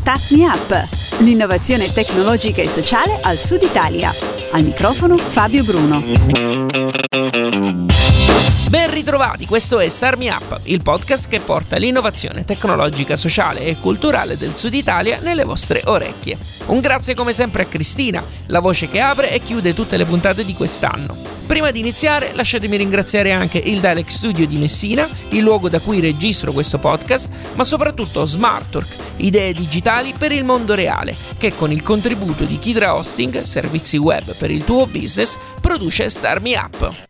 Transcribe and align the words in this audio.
Start 0.00 0.30
Me 0.30 0.46
Up, 0.46 0.88
l'innovazione 1.18 1.92
tecnologica 1.92 2.62
e 2.62 2.68
sociale 2.68 3.20
al 3.20 3.36
Sud 3.36 3.60
Italia. 3.60 4.10
Al 4.50 4.62
microfono 4.62 5.18
Fabio 5.18 5.62
Bruno. 5.62 7.09
Ben 9.10 9.18
ritrovati, 9.18 9.46
questo 9.46 9.80
è 9.80 9.88
Start 9.88 10.18
Me 10.18 10.30
Up, 10.30 10.60
il 10.64 10.82
podcast 10.82 11.26
che 11.26 11.40
porta 11.40 11.76
l'innovazione 11.78 12.44
tecnologica, 12.44 13.16
sociale 13.16 13.62
e 13.62 13.76
culturale 13.76 14.36
del 14.36 14.56
Sud 14.56 14.72
Italia 14.72 15.18
nelle 15.20 15.42
vostre 15.42 15.82
orecchie. 15.86 16.38
Un 16.66 16.78
grazie 16.78 17.16
come 17.16 17.32
sempre 17.32 17.62
a 17.62 17.66
Cristina, 17.66 18.24
la 18.46 18.60
voce 18.60 18.88
che 18.88 19.00
apre 19.00 19.32
e 19.32 19.40
chiude 19.40 19.74
tutte 19.74 19.96
le 19.96 20.04
puntate 20.04 20.44
di 20.44 20.54
quest'anno. 20.54 21.16
Prima 21.44 21.72
di 21.72 21.80
iniziare, 21.80 22.30
lasciatemi 22.34 22.76
ringraziare 22.76 23.32
anche 23.32 23.58
il 23.58 23.80
Dialect 23.80 24.10
Studio 24.10 24.46
di 24.46 24.58
Messina, 24.58 25.08
il 25.30 25.40
luogo 25.40 25.68
da 25.68 25.80
cui 25.80 25.98
registro 25.98 26.52
questo 26.52 26.78
podcast, 26.78 27.30
ma 27.54 27.64
soprattutto 27.64 28.24
SmartTorque, 28.24 28.94
idee 29.16 29.52
digitali 29.52 30.14
per 30.16 30.30
il 30.30 30.44
mondo 30.44 30.76
reale, 30.76 31.16
che 31.36 31.56
con 31.56 31.72
il 31.72 31.82
contributo 31.82 32.44
di 32.44 32.60
Kidra 32.60 32.94
Hosting, 32.94 33.40
servizi 33.40 33.96
web 33.96 34.36
per 34.36 34.52
il 34.52 34.62
tuo 34.62 34.86
business, 34.86 35.36
produce 35.60 36.08
Star 36.08 36.40
Me 36.40 36.54
Up. 36.54 37.09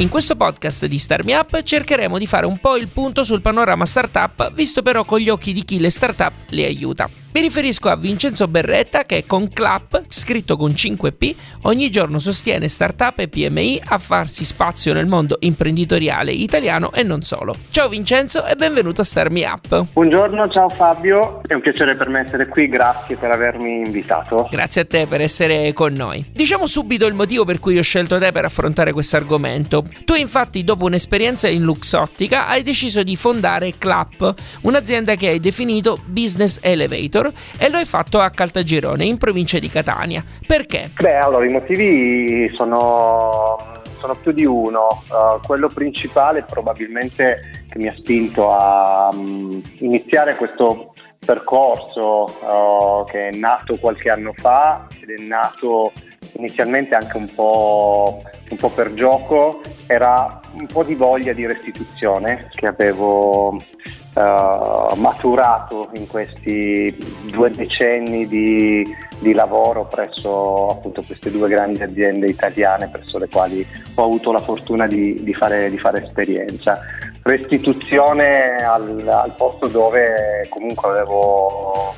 In 0.00 0.08
questo 0.08 0.34
podcast 0.34 0.86
di 0.86 0.98
Star 0.98 1.26
Me 1.26 1.34
Up 1.36 1.62
cercheremo 1.62 2.16
di 2.16 2.26
fare 2.26 2.46
un 2.46 2.56
po' 2.56 2.76
il 2.76 2.88
punto 2.88 3.22
sul 3.22 3.42
panorama 3.42 3.84
startup, 3.84 4.50
visto 4.54 4.80
però 4.80 5.04
con 5.04 5.18
gli 5.18 5.28
occhi 5.28 5.52
di 5.52 5.62
chi 5.62 5.78
le 5.78 5.90
startup 5.90 6.32
le 6.48 6.64
aiuta. 6.64 7.06
Mi 7.32 7.42
riferisco 7.42 7.88
a 7.88 7.94
Vincenzo 7.94 8.48
Berretta 8.48 9.04
che 9.04 9.24
con 9.24 9.48
Clap, 9.48 10.02
scritto 10.08 10.56
con 10.56 10.70
5P, 10.70 11.34
ogni 11.62 11.88
giorno 11.88 12.18
sostiene 12.18 12.66
startup 12.66 13.16
e 13.20 13.28
PMI 13.28 13.80
a 13.84 13.98
farsi 13.98 14.44
spazio 14.44 14.92
nel 14.92 15.06
mondo 15.06 15.36
imprenditoriale 15.38 16.32
italiano 16.32 16.92
e 16.92 17.04
non 17.04 17.22
solo. 17.22 17.54
Ciao 17.70 17.88
Vincenzo 17.88 18.44
e 18.46 18.56
benvenuto 18.56 19.02
a 19.02 19.04
Star 19.04 19.30
Me 19.30 19.44
Up. 19.44 19.86
Buongiorno, 19.92 20.48
ciao 20.48 20.68
Fabio, 20.70 21.40
è 21.46 21.54
un 21.54 21.60
piacere 21.60 21.94
per 21.94 22.08
me 22.08 22.24
essere 22.26 22.48
qui, 22.48 22.66
grazie 22.66 23.14
per 23.14 23.30
avermi 23.30 23.76
invitato. 23.76 24.48
Grazie 24.50 24.80
a 24.80 24.84
te 24.86 25.06
per 25.06 25.20
essere 25.20 25.72
con 25.72 25.92
noi. 25.92 26.24
Diciamo 26.32 26.66
subito 26.66 27.06
il 27.06 27.14
motivo 27.14 27.44
per 27.44 27.60
cui 27.60 27.78
ho 27.78 27.82
scelto 27.82 28.18
te 28.18 28.32
per 28.32 28.44
affrontare 28.44 28.92
questo 28.92 29.14
argomento. 29.14 29.84
Tu 30.04 30.14
infatti 30.14 30.64
dopo 30.64 30.84
un'esperienza 30.84 31.48
in 31.48 31.62
Luxottica 31.62 32.46
hai 32.48 32.62
deciso 32.62 33.02
di 33.02 33.16
fondare 33.16 33.74
Clap, 33.78 34.34
un'azienda 34.62 35.14
che 35.14 35.28
hai 35.28 35.40
definito 35.40 35.98
Business 36.04 36.58
Elevator 36.62 37.32
e 37.58 37.68
lo 37.68 37.78
hai 37.78 37.84
fatto 37.86 38.20
a 38.20 38.30
Caltagirone, 38.30 39.04
in 39.04 39.18
provincia 39.18 39.58
di 39.58 39.68
Catania. 39.68 40.24
Perché? 40.46 40.90
Beh, 40.98 41.16
allora 41.16 41.46
i 41.46 41.52
motivi 41.52 42.50
sono, 42.54 43.56
sono 43.98 44.14
più 44.16 44.32
di 44.32 44.44
uno. 44.44 45.02
Uh, 45.08 45.40
quello 45.46 45.68
principale 45.68 46.44
probabilmente 46.48 47.64
che 47.70 47.78
mi 47.78 47.88
ha 47.88 47.94
spinto 47.96 48.52
a 48.52 49.10
um, 49.12 49.62
iniziare 49.78 50.34
questo 50.34 50.89
percorso 51.30 52.24
uh, 52.24 53.04
che 53.08 53.28
è 53.28 53.36
nato 53.36 53.76
qualche 53.76 54.10
anno 54.10 54.32
fa 54.34 54.88
ed 55.00 55.10
è 55.10 55.22
nato 55.22 55.92
inizialmente 56.38 56.96
anche 56.96 57.16
un 57.16 57.32
po', 57.32 58.20
un 58.50 58.56
po', 58.56 58.68
per 58.70 58.94
gioco, 58.94 59.60
era 59.86 60.40
un 60.54 60.66
po' 60.66 60.82
di 60.82 60.96
voglia 60.96 61.32
di 61.32 61.46
restituzione 61.46 62.50
che 62.52 62.66
avevo 62.66 63.50
uh, 63.50 64.96
maturato 64.96 65.90
in 65.94 66.08
questi 66.08 66.96
due 67.30 67.50
decenni 67.50 68.26
di, 68.26 68.84
di 69.20 69.32
lavoro 69.32 69.86
presso 69.86 70.66
appunto 70.66 71.02
queste 71.02 71.30
due 71.30 71.48
grandi 71.48 71.80
aziende 71.80 72.26
italiane 72.26 72.88
presso 72.88 73.18
le 73.18 73.28
quali 73.28 73.64
ho 73.94 74.02
avuto 74.02 74.32
la 74.32 74.40
fortuna 74.40 74.88
di, 74.88 75.22
di, 75.22 75.32
fare, 75.34 75.70
di 75.70 75.78
fare, 75.78 76.04
esperienza. 76.04 76.80
Restituzione 77.22 78.56
al, 78.56 79.06
al, 79.06 79.34
posto 79.36 79.68
dove 79.68 80.46
comunque 80.48 80.88
avevo 80.88 81.94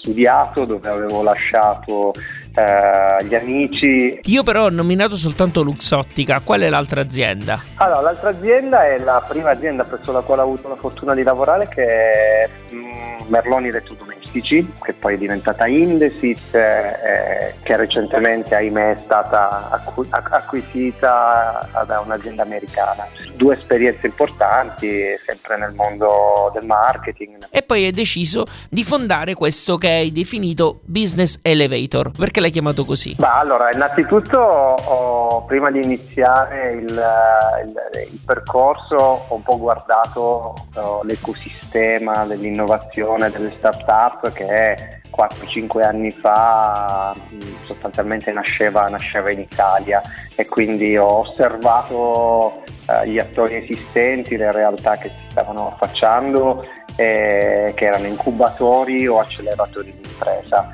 studiato, 0.00 0.64
dove 0.64 0.88
avevo 0.88 1.22
lasciato 1.22 2.12
eh, 2.54 3.24
gli 3.24 3.34
amici. 3.34 4.20
Io 4.22 4.42
però 4.42 4.64
ho 4.64 4.70
nominato 4.70 5.16
soltanto 5.16 5.62
Luxottica, 5.62 6.40
qual 6.42 6.60
è 6.60 6.68
l'altra 6.68 7.00
azienda? 7.00 7.62
Allora, 7.76 8.00
l'altra 8.00 8.30
azienda 8.30 8.86
è 8.86 8.98
la 8.98 9.24
prima 9.26 9.50
azienda 9.50 9.84
presso 9.84 10.12
la 10.12 10.20
quale 10.20 10.42
ho 10.42 10.44
avuto 10.44 10.68
la 10.68 10.76
fortuna 10.76 11.14
di 11.14 11.22
lavorare 11.22 11.68
che 11.68 11.84
è 11.84 12.48
mm, 12.72 13.28
Merloni 13.28 13.68
Elettrodomestici, 13.68 14.72
che 14.82 14.92
poi 14.92 15.14
è 15.14 15.18
diventata 15.18 15.66
Indesit, 15.66 16.54
eh, 16.54 17.54
che 17.62 17.76
recentemente 17.76 18.54
ahimè 18.54 18.94
è 18.94 18.98
stata 18.98 19.70
acqu- 19.70 20.08
acquisita 20.10 21.68
da 21.86 22.00
un'azienda 22.00 22.42
americana. 22.42 23.06
Due 23.36 23.54
esperienze 23.54 24.06
importanti, 24.06 24.88
sempre 25.24 25.56
nel 25.58 25.72
mondo 25.72 26.50
del 26.54 26.64
marketing. 26.64 27.46
E 27.50 27.62
poi 27.62 27.84
hai 27.84 27.92
deciso 27.92 28.46
di 28.68 28.84
fondare 28.84 29.34
questo 29.34 29.76
che 29.76 29.88
hai 29.88 30.12
definito 30.12 30.80
Business 30.84 31.38
Elevator. 31.42 32.10
Perché 32.10 32.40
l'hai 32.40 32.50
chiamato 32.50 32.84
così? 32.84 33.14
Bah, 33.18 33.38
allora, 33.38 33.72
innanzitutto 33.72 34.38
ho, 34.38 35.44
prima 35.44 35.70
di 35.70 35.82
iniziare 35.82 36.72
il, 36.72 36.88
il, 36.88 37.74
il, 38.12 38.20
percorso 38.24 38.94
ho 38.94 39.34
un 39.34 39.42
po' 39.42 39.58
guardato 39.58 40.54
uh, 40.74 41.04
l'ecosistema 41.04 42.24
dell'innovazione, 42.24 43.30
delle 43.30 43.54
start-up 43.58 44.32
che 44.32 45.02
4-5 45.16 45.84
anni 45.84 46.10
fa 46.10 47.14
sostanzialmente 47.64 48.32
nasceva, 48.32 48.88
nasceva, 48.88 49.30
in 49.30 49.40
Italia 49.40 50.02
e 50.34 50.46
quindi 50.46 50.96
ho 50.96 51.20
osservato 51.20 52.62
uh, 52.86 53.04
gli 53.04 53.18
attori 53.18 53.56
esistenti, 53.56 54.36
le 54.36 54.52
realtà 54.52 54.96
che 54.96 55.08
si 55.08 55.22
stavano 55.30 55.68
affacciando, 55.68 56.66
eh, 56.96 57.72
che 57.74 57.84
erano 57.84 58.06
incubatori 58.06 59.06
o 59.06 59.18
acceleratori 59.18 59.90
di 59.90 60.08
impresa 60.08 60.72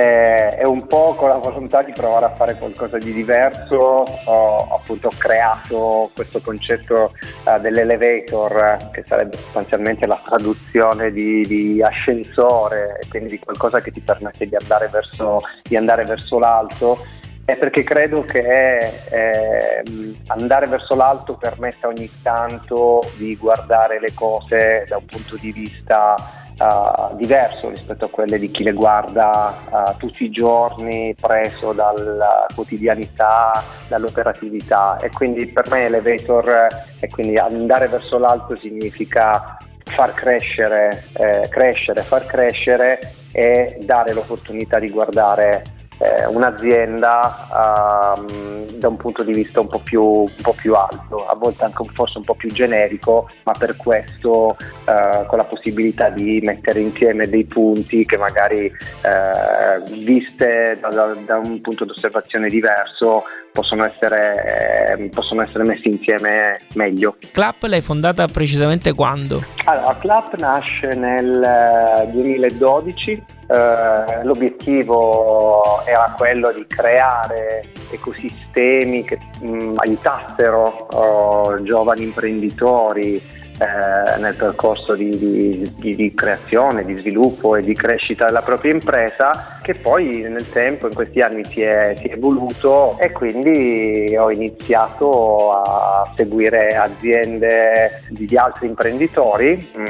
eh, 0.00 0.56
e 0.60 0.66
un 0.66 0.86
po' 0.86 1.14
con 1.14 1.28
la 1.28 1.36
volontà 1.36 1.82
di 1.82 1.92
provare 1.92 2.24
a 2.24 2.34
fare 2.34 2.56
qualcosa 2.56 2.96
di 2.96 3.12
diverso. 3.12 4.04
Ho 4.24 4.74
appunto 4.74 5.10
creato 5.16 6.10
questo 6.14 6.40
concetto 6.40 7.12
uh, 7.44 7.60
dell'elevator 7.60 8.90
che 8.92 9.04
sarebbe 9.06 9.36
sostanzialmente 9.36 10.06
la 10.06 10.20
traduzione 10.24 11.12
di, 11.12 11.42
di 11.46 11.82
ascensore 11.82 13.00
quindi 13.08 13.30
di 13.30 13.38
qualcosa 13.38 13.80
che 13.80 13.90
ti 13.90 14.00
permette 14.00 14.46
di 14.46 14.56
andare 14.56 14.88
verso, 14.88 15.40
di 15.62 15.76
andare 15.76 16.04
verso 16.04 16.38
l'alto. 16.38 16.98
È 17.44 17.56
perché 17.56 17.82
credo 17.82 18.22
che 18.22 18.76
eh, 19.10 19.82
andare 20.28 20.66
verso 20.66 20.94
l'alto 20.94 21.34
permetta 21.34 21.88
ogni 21.88 22.08
tanto 22.22 23.00
di 23.16 23.36
guardare 23.36 23.98
le 23.98 24.12
cose 24.14 24.84
da 24.86 24.96
un 24.96 25.04
punto 25.04 25.36
di 25.36 25.50
vista 25.50 26.14
uh, 26.60 27.16
diverso 27.16 27.68
rispetto 27.70 28.04
a 28.04 28.10
quelle 28.10 28.38
di 28.38 28.50
chi 28.50 28.62
le 28.62 28.72
guarda 28.72 29.56
uh, 29.70 29.96
tutti 29.96 30.24
i 30.24 30.30
giorni 30.30 31.14
preso 31.18 31.72
dalla 31.72 32.46
quotidianità, 32.54 33.62
dall'operatività. 33.88 34.98
E 35.00 35.08
quindi 35.10 35.46
per 35.46 35.68
me 35.70 35.86
elevator 35.86 36.68
e 37.00 37.08
quindi 37.08 37.36
andare 37.36 37.88
verso 37.88 38.18
l'alto 38.18 38.54
significa 38.54 39.58
far 39.84 40.14
crescere, 40.14 41.04
eh, 41.14 41.48
crescere, 41.50 42.02
far 42.02 42.24
crescere 42.26 42.98
e 43.32 43.78
dare 43.82 44.12
l'opportunità 44.12 44.78
di 44.78 44.88
guardare 44.90 45.62
eh, 46.00 46.26
un'azienda 46.26 47.46
um, 48.16 48.66
da 48.78 48.88
un 48.88 48.96
punto 48.96 49.22
di 49.22 49.32
vista 49.32 49.60
un 49.60 49.68
po, 49.68 49.80
più, 49.80 50.02
un 50.02 50.42
po' 50.42 50.54
più 50.54 50.74
alto, 50.74 51.26
a 51.26 51.34
volte 51.34 51.64
anche 51.64 51.84
forse 51.92 52.18
un 52.18 52.24
po' 52.24 52.34
più 52.34 52.50
generico, 52.50 53.28
ma 53.44 53.52
per 53.58 53.76
questo 53.76 54.56
uh, 54.56 55.26
con 55.26 55.38
la 55.38 55.44
possibilità 55.44 56.08
di 56.08 56.40
mettere 56.42 56.80
insieme 56.80 57.28
dei 57.28 57.44
punti 57.44 58.06
che 58.06 58.16
magari 58.16 58.64
uh, 58.64 59.94
viste 60.02 60.78
da, 60.80 60.88
da, 60.88 61.14
da 61.26 61.36
un 61.36 61.60
punto 61.60 61.84
di 61.84 61.90
osservazione 61.90 62.48
diverso 62.48 63.24
possono 63.52 63.84
essere, 63.84 64.44
eh, 64.92 65.08
possono 65.08 65.42
essere, 65.42 65.64
messi 65.64 65.88
insieme 65.88 66.60
meglio. 66.74 67.16
Clap 67.32 67.62
l'hai 67.64 67.80
fondata 67.80 68.26
precisamente 68.28 68.92
quando? 68.92 69.42
Allora, 69.64 69.96
Clap 69.96 70.36
nasce 70.38 70.88
nel 70.94 72.08
2012, 72.12 73.10
eh, 73.10 73.22
eh, 73.48 74.24
l'obiettivo 74.24 75.84
era 75.84 76.14
quello 76.16 76.52
di 76.52 76.64
creare 76.66 77.64
ecosistemi 77.90 79.04
che 79.04 79.18
mh, 79.40 79.48
mm, 79.48 79.72
aiutassero 79.76 80.86
oh, 80.90 81.62
giovani 81.62 82.04
imprenditori 82.04 83.38
eh, 83.60 84.18
nel 84.18 84.34
percorso 84.36 84.94
di, 84.94 85.18
di, 85.18 85.72
di, 85.76 85.94
di, 85.94 86.14
creazione, 86.14 86.82
di 86.82 86.96
sviluppo 86.96 87.56
e 87.56 87.60
di 87.60 87.74
crescita 87.74 88.24
della 88.24 88.40
propria 88.40 88.72
impresa 88.72 89.58
che 89.60 89.74
poi 89.74 90.24
nel 90.26 90.48
tempo, 90.48 90.86
in 90.86 90.94
questi 90.94 91.20
anni 91.20 91.44
si 91.44 91.60
è, 91.60 91.92
si 91.98 92.06
è 92.06 92.14
evoluto 92.14 92.96
e 92.98 93.12
quindi 93.12 94.16
ho 94.16 94.30
iniziato 94.30 95.52
a 95.52 96.10
seguire 96.16 96.68
aziende 96.74 98.00
di, 98.08 98.34
altri 98.34 98.66
imprenditori 98.66 99.70
mh, 99.74 99.80
mm, 99.82 99.86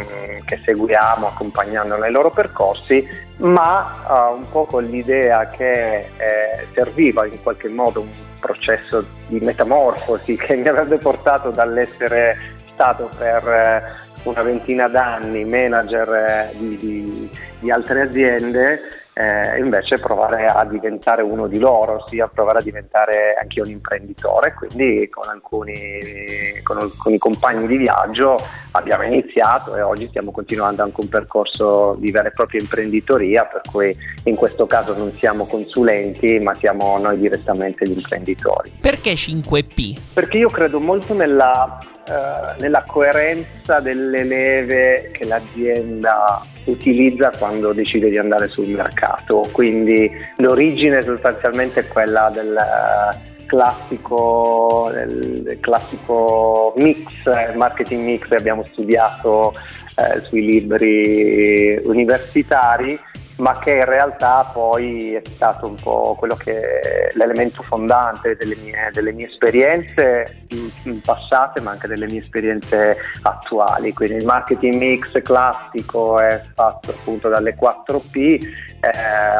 che 0.47 0.61
seguiamo 0.65 1.29
accompagnando 1.29 1.97
nei 1.97 2.11
loro 2.11 2.33
percorsi 2.33 3.07
ma 3.37 4.03
uh, 4.07 4.35
un 4.35 4.51
po' 4.51 4.65
con 4.65 4.85
l'idea 4.85 5.49
che 5.49 5.97
eh, 5.97 6.67
serviva 6.75 7.25
in 7.25 7.41
qualche 7.43 7.69
modo 7.69 8.01
un 8.01 8.09
processo 8.41 9.05
di 9.29 9.39
metamorfosi 9.41 10.35
che 10.37 10.57
mi 10.57 10.67
avrebbe 10.67 10.99
portato 10.99 11.51
dall'essere 11.51 12.59
stato 12.81 13.11
per 13.15 14.09
una 14.23 14.43
ventina 14.43 14.89
d'anni 14.89 15.45
manager 15.45 16.09
eh, 16.09 16.55
di, 16.57 16.77
di, 16.79 17.31
di 17.59 17.71
altre 17.71 18.01
aziende 18.01 18.81
eh, 19.13 19.59
invece 19.59 19.99
provare 19.99 20.47
a 20.47 20.65
diventare 20.65 21.21
uno 21.21 21.47
di 21.47 21.59
loro, 21.59 22.03
ossia 22.03 22.29
provare 22.29 22.61
a 22.61 22.63
diventare 22.63 23.37
anche 23.39 23.61
un 23.61 23.69
imprenditore. 23.69 24.55
Quindi 24.55 25.11
con 25.11 25.29
alcuni, 25.29 26.01
con 26.63 26.79
alcuni 26.79 27.19
compagni 27.19 27.67
di 27.67 27.77
viaggio 27.77 28.37
abbiamo 28.73 29.03
iniziato 29.03 29.77
e 29.77 29.83
oggi 29.83 30.07
stiamo 30.09 30.31
continuando 30.31 30.83
anche 30.83 31.01
un 31.03 31.09
percorso 31.09 31.97
di 31.99 32.11
vera 32.11 32.29
e 32.29 32.31
propria 32.31 32.61
imprenditoria, 32.61 33.45
per 33.45 33.61
cui 33.71 33.95
in 34.25 34.37
questo 34.37 34.65
caso 34.67 34.97
non 34.97 35.13
siamo 35.13 35.45
consulenti, 35.45 36.39
ma 36.39 36.55
siamo 36.55 36.97
noi 36.99 37.19
direttamente 37.19 37.87
gli 37.87 37.97
imprenditori. 37.97 38.73
Perché 38.81 39.13
5P? 39.13 39.99
Perché 40.15 40.39
io 40.39 40.49
credo 40.49 40.81
molto 40.81 41.13
nella, 41.13 41.79
eh, 41.79 42.00
nella 42.59 42.85
coerenza 42.87 43.81
delle 43.81 44.25
leve 44.25 45.11
che 45.13 45.27
l'azienda 45.27 46.43
utilizza 46.65 47.31
quando 47.37 47.73
decide 47.73 48.11
di 48.11 48.19
andare 48.19 48.49
sul 48.49 48.69
mercato. 48.69 49.49
Quindi 49.53 50.11
l'origine 50.37 51.03
sostanzialmente 51.03 51.81
è 51.81 51.87
quella 51.87 52.31
del 52.33 52.57
eh, 52.57 53.45
classico, 53.47 54.91
del 54.93 55.59
classico 55.61 56.73
mix, 56.77 57.05
marketing 57.55 58.05
mix 58.05 58.29
che 58.29 58.37
abbiamo 58.37 58.65
studiato 58.65 59.55
eh, 59.97 60.21
sui 60.23 60.45
libri 60.45 61.81
universitari 61.85 62.99
ma 63.41 63.59
che 63.59 63.73
in 63.73 63.85
realtà 63.85 64.49
poi 64.53 65.15
è 65.15 65.23
stato 65.25 65.67
un 65.67 65.75
po' 65.75 66.15
quello 66.19 66.37
che 66.37 67.11
l'elemento 67.15 67.63
fondante 67.63 68.37
delle 68.37 68.57
mie, 68.57 68.91
delle 68.93 69.13
mie 69.13 69.29
esperienze 69.29 70.37
passate, 71.05 71.61
ma 71.61 71.73
anche 71.73 71.89
delle 71.89 72.07
mie 72.07 72.21
esperienze 72.21 72.97
attuali. 73.23 73.93
Quindi 73.93 74.17
il 74.17 74.25
marketing 74.25 74.75
mix 74.75 75.21
classico 75.23 76.19
è 76.21 76.43
fatto 76.55 76.91
appunto 76.91 77.29
dalle 77.29 77.57
4P, 77.57 78.17
eh, 78.81 78.89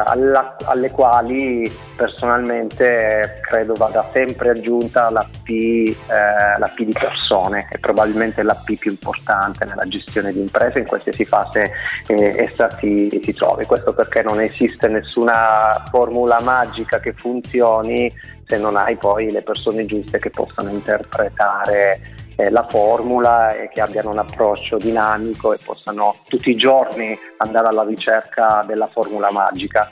alla, 0.05 0.55
alle 0.65 0.91
quali 0.91 1.71
personalmente 1.95 3.39
credo 3.41 3.73
vada 3.73 4.09
sempre 4.13 4.51
aggiunta 4.51 5.09
la 5.09 5.27
P, 5.43 5.49
eh, 5.49 6.59
la 6.59 6.71
P 6.75 6.83
di 6.83 6.93
persone, 6.93 7.67
che 7.69 7.79
probabilmente 7.79 8.41
è 8.41 8.43
la 8.43 8.55
P 8.55 8.77
più 8.77 8.91
importante 8.91 9.65
nella 9.65 9.87
gestione 9.87 10.31
di 10.31 10.39
imprese 10.39 10.79
in 10.79 10.85
qualsiasi 10.85 11.25
fase 11.25 11.71
eh, 12.07 12.43
essa 12.43 12.69
si, 12.79 13.19
si 13.23 13.33
trovi. 13.33 13.65
Questo 13.65 13.90
questo 13.91 13.93
perché 13.93 14.23
non 14.23 14.39
esiste 14.41 14.87
nessuna 14.87 15.83
formula 15.89 16.39
magica 16.41 16.99
che 16.99 17.13
funzioni 17.13 18.11
se 18.45 18.57
non 18.57 18.75
hai 18.75 18.97
poi 18.97 19.31
le 19.31 19.41
persone 19.41 19.85
giuste 19.85 20.19
che 20.19 20.29
possano 20.29 20.69
interpretare 20.69 21.99
eh, 22.35 22.49
la 22.49 22.65
formula 22.69 23.53
e 23.53 23.69
che 23.69 23.81
abbiano 23.81 24.09
un 24.09 24.17
approccio 24.17 24.77
dinamico 24.77 25.53
e 25.53 25.59
possano 25.63 26.15
tutti 26.27 26.49
i 26.49 26.55
giorni 26.55 27.17
andare 27.37 27.67
alla 27.67 27.83
ricerca 27.83 28.63
della 28.67 28.87
formula 28.87 29.31
magica. 29.31 29.89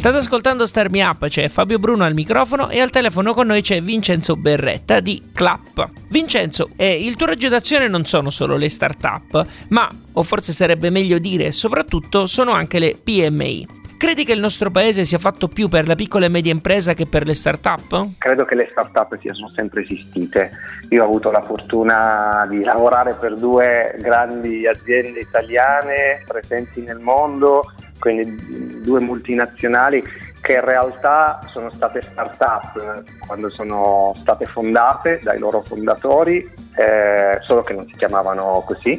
State 0.00 0.16
ascoltando 0.16 0.64
Star 0.64 0.88
Me 0.88 1.04
Up, 1.04 1.28
c'è 1.28 1.50
Fabio 1.50 1.78
Bruno 1.78 2.04
al 2.04 2.14
microfono 2.14 2.70
e 2.70 2.80
al 2.80 2.88
telefono 2.88 3.34
con 3.34 3.46
noi 3.46 3.60
c'è 3.60 3.82
Vincenzo 3.82 4.34
Berretta 4.34 4.98
di 5.00 5.28
Clap. 5.34 5.90
Vincenzo, 6.08 6.70
eh, 6.76 7.04
il 7.04 7.16
tuo 7.16 7.26
raggio 7.26 7.50
d'azione 7.50 7.86
non 7.86 8.06
sono 8.06 8.30
solo 8.30 8.56
le 8.56 8.70
start-up, 8.70 9.46
ma, 9.68 9.86
o 10.14 10.22
forse 10.22 10.52
sarebbe 10.52 10.88
meglio 10.88 11.18
dire, 11.18 11.52
soprattutto 11.52 12.26
sono 12.26 12.52
anche 12.52 12.78
le 12.78 12.96
PMI. 12.96 13.66
Credi 13.98 14.24
che 14.24 14.32
il 14.32 14.40
nostro 14.40 14.70
paese 14.70 15.04
sia 15.04 15.18
fatto 15.18 15.48
più 15.48 15.68
per 15.68 15.86
la 15.86 15.96
piccola 15.96 16.24
e 16.24 16.30
media 16.30 16.52
impresa 16.52 16.94
che 16.94 17.04
per 17.04 17.26
le 17.26 17.34
start-up? 17.34 18.12
Credo 18.16 18.46
che 18.46 18.54
le 18.54 18.68
start-up 18.70 19.18
siano 19.20 19.52
sempre 19.54 19.82
esistite. 19.82 20.50
Io 20.88 21.02
ho 21.02 21.04
avuto 21.04 21.30
la 21.30 21.42
fortuna 21.42 22.46
di 22.48 22.64
lavorare 22.64 23.12
per 23.20 23.36
due 23.36 23.94
grandi 23.98 24.66
aziende 24.66 25.20
italiane 25.20 26.24
presenti 26.26 26.80
nel 26.80 27.00
mondo 27.00 27.70
quindi 28.00 28.82
due 28.82 29.00
multinazionali 29.00 30.02
che 30.40 30.54
in 30.54 30.64
realtà 30.64 31.40
sono 31.46 31.70
state 31.70 32.02
start-up 32.02 33.04
quando 33.26 33.48
sono 33.50 34.14
state 34.16 34.46
fondate 34.46 35.20
dai 35.22 35.38
loro 35.38 35.62
fondatori, 35.62 36.38
eh, 36.76 37.38
solo 37.42 37.62
che 37.62 37.74
non 37.74 37.86
si 37.86 37.94
chiamavano 37.96 38.64
così, 38.66 38.92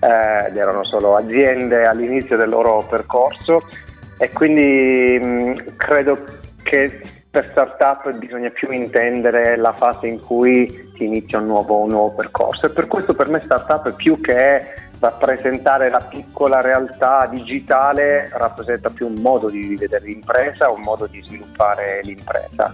eh, 0.00 0.58
erano 0.58 0.82
solo 0.84 1.16
aziende 1.16 1.86
all'inizio 1.86 2.36
del 2.36 2.48
loro 2.48 2.84
percorso. 2.88 3.62
E 4.18 4.30
quindi 4.30 5.18
mh, 5.22 5.76
credo 5.76 6.24
che 6.62 7.00
per 7.30 7.50
start-up 7.50 8.10
bisogna 8.12 8.50
più 8.50 8.70
intendere 8.70 9.56
la 9.56 9.72
fase 9.72 10.06
in 10.06 10.20
cui 10.20 10.87
si 10.98 11.04
inizia 11.04 11.38
un 11.38 11.46
nuovo, 11.46 11.78
un 11.78 11.90
nuovo 11.90 12.14
percorso 12.14 12.66
e 12.66 12.70
per 12.70 12.88
questo 12.88 13.14
per 13.14 13.28
me 13.28 13.40
start-up 13.42 13.94
più 13.94 14.20
che 14.20 14.64
rappresentare 14.98 15.88
la 15.90 16.00
piccola 16.00 16.60
realtà 16.60 17.26
digitale 17.30 18.28
rappresenta 18.32 18.90
più 18.90 19.06
un 19.06 19.14
modo 19.14 19.48
di 19.48 19.76
vedere 19.76 20.04
l'impresa, 20.04 20.70
un 20.70 20.82
modo 20.82 21.06
di 21.06 21.22
sviluppare 21.22 22.00
l'impresa. 22.02 22.72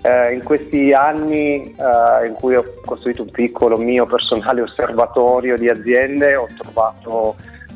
Eh, 0.00 0.32
in 0.32 0.42
questi 0.42 0.92
anni 0.92 1.74
eh, 1.74 2.26
in 2.26 2.34
cui 2.34 2.54
ho 2.54 2.64
costruito 2.84 3.22
un 3.22 3.30
piccolo 3.30 3.76
mio 3.76 4.06
personale 4.06 4.62
osservatorio 4.62 5.58
di 5.58 5.68
aziende 5.68 6.36
ho 6.36 6.46
trovato 6.56 7.34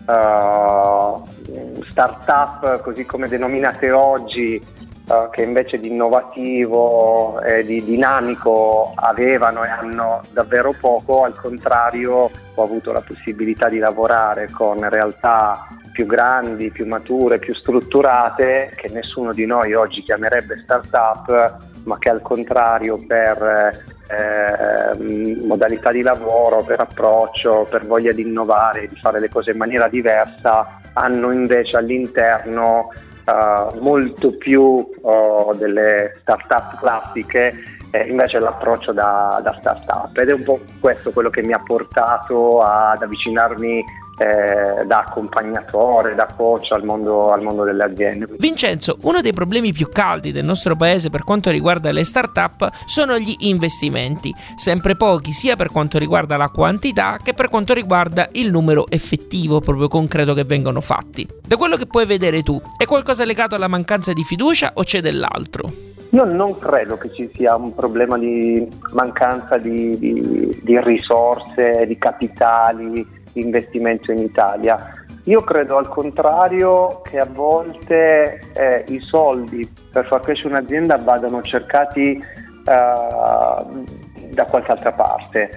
eh, 0.08 1.82
start-up 1.90 2.80
così 2.80 3.04
come 3.04 3.26
denominate 3.26 3.90
oggi 3.90 4.64
eh, 5.12 5.28
che 5.30 5.42
invece 5.42 5.78
di 5.78 5.88
innovativo 5.88 7.40
e 7.42 7.64
di 7.64 7.84
dinamico 7.84 8.92
avevano 8.94 9.62
e 9.64 9.68
hanno 9.68 10.22
davvero 10.30 10.74
poco, 10.78 11.24
al 11.24 11.34
contrario 11.34 12.30
ho 12.54 12.62
avuto 12.62 12.92
la 12.92 13.02
possibilità 13.02 13.68
di 13.68 13.78
lavorare 13.78 14.48
con 14.50 14.88
realtà 14.88 15.66
più 15.92 16.06
grandi, 16.06 16.70
più 16.70 16.86
mature, 16.86 17.38
più 17.38 17.54
strutturate 17.54 18.72
che 18.74 18.88
nessuno 18.88 19.32
di 19.32 19.44
noi 19.44 19.74
oggi 19.74 20.02
chiamerebbe 20.02 20.56
start-up, 20.56 21.56
ma 21.84 21.98
che 21.98 22.08
al 22.08 22.22
contrario 22.22 22.96
per 23.06 23.82
eh, 24.08 25.44
modalità 25.44 25.92
di 25.92 26.02
lavoro, 26.02 26.62
per 26.62 26.80
approccio, 26.80 27.66
per 27.70 27.86
voglia 27.86 28.12
di 28.12 28.22
innovare, 28.22 28.88
di 28.88 28.96
fare 28.96 29.20
le 29.20 29.28
cose 29.28 29.50
in 29.50 29.58
maniera 29.58 29.88
diversa, 29.88 30.80
hanno 30.94 31.30
invece 31.30 31.76
all'interno 31.76 32.88
uh, 33.24 33.78
molto 33.80 34.36
più 34.36 34.62
uh, 34.62 35.54
delle 35.56 36.18
start-up 36.20 36.78
classiche 36.78 37.52
eh, 37.92 38.08
invece 38.08 38.38
l'approccio 38.40 38.92
da, 38.92 39.40
da 39.42 39.56
start-up. 39.60 40.16
Ed 40.18 40.30
è 40.30 40.32
un 40.32 40.42
po' 40.42 40.60
questo 40.80 41.12
quello 41.12 41.30
che 41.30 41.42
mi 41.42 41.52
ha 41.52 41.62
portato 41.64 42.60
ad 42.62 43.02
avvicinarmi 43.02 43.84
eh, 44.22 44.86
da 44.86 45.00
accompagnatore, 45.00 46.14
da 46.14 46.26
coach 46.26 46.70
al 46.70 46.84
mondo, 46.84 47.32
al 47.32 47.42
mondo, 47.42 47.64
delle 47.64 47.82
aziende. 47.82 48.28
Vincenzo, 48.38 48.98
uno 49.02 49.20
dei 49.20 49.32
problemi 49.32 49.72
più 49.72 49.88
caldi 49.88 50.30
del 50.30 50.44
nostro 50.44 50.76
paese 50.76 51.10
per 51.10 51.24
quanto 51.24 51.50
riguarda 51.50 51.90
le 51.90 52.04
start-up 52.04 52.68
sono 52.86 53.18
gli 53.18 53.34
investimenti, 53.40 54.32
sempre 54.54 54.94
pochi 54.94 55.32
sia 55.32 55.56
per 55.56 55.70
quanto 55.70 55.98
riguarda 55.98 56.36
la 56.36 56.48
quantità 56.48 57.18
che 57.22 57.34
per 57.34 57.48
quanto 57.48 57.74
riguarda 57.74 58.28
il 58.32 58.50
numero 58.50 58.86
effettivo, 58.88 59.60
proprio 59.60 59.88
concreto 59.88 60.34
che 60.34 60.44
vengono 60.44 60.80
fatti. 60.80 61.26
Da 61.44 61.56
quello 61.56 61.76
che 61.76 61.86
puoi 61.86 62.06
vedere 62.06 62.42
tu, 62.42 62.60
è 62.76 62.84
qualcosa 62.84 63.24
legato 63.24 63.56
alla 63.56 63.68
mancanza 63.68 64.12
di 64.12 64.22
fiducia 64.22 64.72
o 64.74 64.82
c'è 64.84 65.00
dell'altro? 65.00 65.90
Io 66.10 66.24
non 66.24 66.58
credo 66.58 66.98
che 66.98 67.10
ci 67.14 67.30
sia 67.34 67.56
un 67.56 67.74
problema 67.74 68.18
di 68.18 68.68
mancanza 68.92 69.56
di, 69.56 69.98
di, 69.98 70.60
di 70.62 70.78
risorse, 70.82 71.86
di 71.86 71.96
capitali, 71.96 73.20
investimento 73.34 74.12
in 74.12 74.18
Italia. 74.18 74.94
Io 75.24 75.40
credo 75.42 75.76
al 75.76 75.88
contrario 75.88 77.00
che 77.02 77.18
a 77.18 77.28
volte 77.30 78.40
eh, 78.54 78.84
i 78.88 79.00
soldi 79.00 79.70
per 79.92 80.06
far 80.06 80.20
crescere 80.20 80.48
un'azienda 80.48 80.96
vadano 80.96 81.42
cercati 81.42 82.12
eh, 82.12 82.22
da 82.64 84.44
qualche 84.48 84.72
altra 84.72 84.92
parte. 84.92 85.50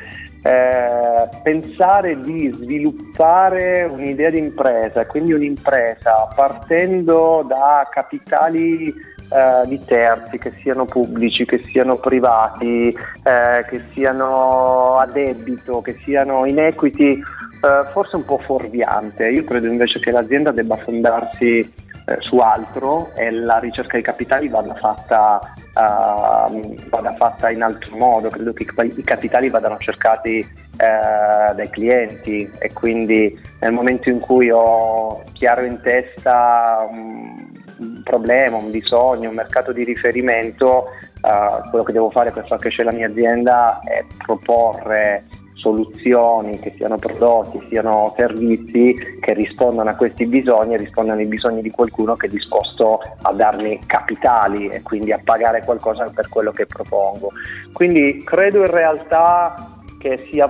Eh, 0.44 1.30
pensare 1.42 2.20
di 2.20 2.52
sviluppare 2.54 3.88
un'idea 3.90 4.30
di 4.30 4.38
impresa, 4.38 5.08
quindi 5.08 5.34
un'impresa 5.34 6.32
partendo 6.36 7.44
da 7.48 7.88
capitali 7.90 8.94
eh, 9.30 9.68
di 9.68 9.84
terzi, 9.84 10.38
che 10.38 10.52
siano 10.62 10.86
pubblici, 10.86 11.46
che 11.46 11.64
siano 11.66 11.96
privati, 11.96 12.90
eh, 12.90 13.66
che 13.68 13.82
siano 13.92 14.98
a 14.98 15.08
debito, 15.08 15.82
che 15.82 15.98
siano 16.04 16.46
in 16.46 16.60
equity, 16.60 17.20
eh, 17.66 17.90
forse 17.92 18.16
un 18.16 18.26
po' 18.26 18.38
fuorviante. 18.38 19.28
Io 19.28 19.44
credo 19.44 19.68
invece 19.68 20.00
che 20.00 20.12
l'azienda 20.12 20.52
debba 20.52 20.76
fondarsi 20.76 21.84
eh, 22.08 22.18
su 22.20 22.38
altro 22.38 23.12
e 23.16 23.32
la 23.32 23.58
ricerca 23.58 23.94
dei 23.94 24.04
capitali 24.04 24.48
vada 24.48 24.76
fatta, 24.76 25.40
uh, 25.74 26.76
vada 26.88 27.14
fatta 27.14 27.50
in 27.50 27.64
altro 27.64 27.98
modo. 27.98 28.30
Credo 28.30 28.54
che 28.54 28.68
i 28.84 29.04
capitali 29.04 29.50
vadano 29.50 29.78
cercati 29.80 30.46
uh, 30.48 31.56
dai 31.56 31.70
clienti 31.72 32.48
e 32.60 32.72
quindi 32.74 33.36
nel 33.60 33.72
momento 33.72 34.12
in 34.12 34.20
cui 34.20 34.52
ho 34.52 35.24
chiaro 35.34 35.64
in 35.64 35.82
testa 35.82 36.88
um, 36.88 37.52
un 37.80 38.02
problema, 38.04 38.58
un 38.58 38.70
bisogno, 38.70 39.30
un 39.30 39.36
mercato 39.36 39.72
di 39.72 39.84
riferimento, 39.84 40.90
uh, 41.22 41.70
quello 41.72 41.84
che 41.84 41.92
devo 41.92 42.12
fare 42.12 42.30
per 42.30 42.46
far 42.46 42.60
crescere 42.60 42.92
la 42.92 42.96
mia 42.96 43.08
azienda 43.08 43.80
è 43.80 44.06
proporre 44.24 45.24
soluzioni, 45.66 46.60
che 46.60 46.74
siano 46.76 47.00
prodotti, 47.00 47.60
siano 47.70 48.14
servizi 48.16 48.96
che 49.20 49.34
rispondano 49.34 49.90
a 49.90 49.96
questi 49.96 50.28
bisogni 50.28 50.76
e 50.76 50.78
rispondano 50.78 51.20
ai 51.20 51.26
bisogni 51.26 51.64
di 51.64 51.72
qualcuno 51.72 52.16
che 52.16 52.28
è 52.28 52.30
disposto 52.30 53.00
a 53.24 53.34
darmi 53.34 53.80
capitali 53.88 54.68
e 54.68 54.84
quindi 54.84 55.12
a 55.12 55.20
pagare 55.24 55.64
qualcosa 55.66 56.06
per 56.14 56.30
quello 56.30 56.52
che 56.52 56.68
propongo. 56.68 57.32
Quindi 57.74 58.24
credo 58.24 58.60
in 58.60 58.70
realtà 58.70 59.72
che 59.98 60.18
sia 60.18 60.46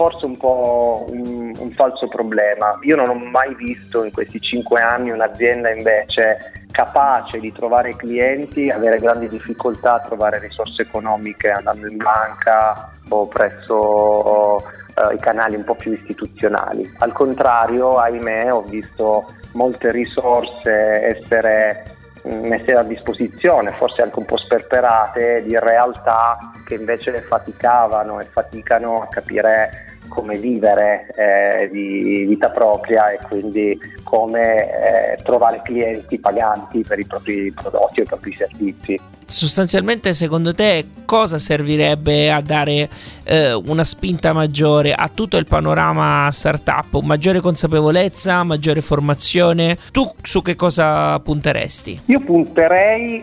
forse 0.00 0.24
un 0.24 0.36
po' 0.38 1.04
un, 1.10 1.52
un, 1.58 1.70
falso 1.72 2.08
problema. 2.08 2.78
Io 2.84 2.96
non 2.96 3.10
ho 3.10 3.14
mai 3.14 3.54
visto 3.54 4.02
in 4.02 4.10
questi 4.10 4.40
cinque 4.40 4.80
anni 4.80 5.10
un'azienda 5.10 5.68
invece 5.68 6.64
capace 6.70 7.38
di 7.38 7.52
trovare 7.52 7.94
clienti, 7.94 8.70
avere 8.70 8.98
grandi 8.98 9.28
difficoltà 9.28 9.96
a 9.96 10.00
trovare 10.00 10.38
risorse 10.38 10.80
economiche 10.80 11.50
andando 11.50 11.86
in 11.86 11.98
banca 11.98 12.92
o 13.10 13.26
presso 13.26 14.56
uh, 14.56 15.12
i 15.12 15.18
canali 15.18 15.56
un 15.56 15.64
po' 15.64 15.74
più 15.74 15.92
istituzionali. 15.92 16.90
Al 17.00 17.12
contrario, 17.12 17.98
ahimè, 17.98 18.50
ho 18.54 18.62
visto 18.62 19.34
molte 19.52 19.90
risorse 19.90 20.72
essere 20.72 21.98
messe 22.22 22.72
a 22.72 22.82
disposizione, 22.82 23.72
forse 23.72 24.00
anche 24.00 24.18
un 24.18 24.24
po' 24.24 24.38
sperperate, 24.38 25.42
di 25.42 25.58
realtà 25.58 26.38
che 26.64 26.74
invece 26.74 27.20
faticavano 27.20 28.18
e 28.20 28.24
faticano 28.24 29.02
a 29.02 29.08
capire 29.08 29.89
come 30.10 30.36
vivere 30.36 31.06
eh, 31.16 31.70
di 31.70 32.26
vita 32.28 32.50
propria 32.50 33.10
e 33.10 33.18
quindi 33.26 33.78
come 34.04 35.14
eh, 35.14 35.22
trovare 35.22 35.62
clienti 35.64 36.18
paganti 36.18 36.84
per 36.86 36.98
i 36.98 37.06
propri 37.06 37.50
prodotti 37.52 38.00
o 38.00 38.02
i 38.02 38.06
propri 38.06 38.36
servizi. 38.36 39.00
Sostanzialmente, 39.24 40.12
secondo 40.12 40.52
te, 40.52 40.84
cosa 41.06 41.38
servirebbe 41.38 42.32
a 42.32 42.40
dare 42.40 42.88
eh, 43.22 43.52
una 43.52 43.84
spinta 43.84 44.32
maggiore 44.32 44.92
a 44.92 45.08
tutto 45.08 45.36
il 45.36 45.46
panorama 45.46 46.28
startup? 46.32 47.00
Maggiore 47.00 47.40
consapevolezza, 47.40 48.42
maggiore 48.42 48.80
formazione? 48.80 49.78
Tu 49.92 50.12
su 50.20 50.42
che 50.42 50.56
cosa 50.56 51.18
punteresti? 51.20 52.02
Io 52.06 52.20
punterei 52.20 53.22